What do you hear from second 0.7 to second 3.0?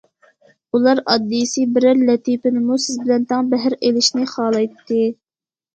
ئۇلار ئاددىيسى بىرەر لەتىپىنىمۇ سىز